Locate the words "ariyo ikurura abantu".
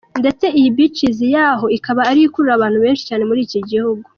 2.09-2.77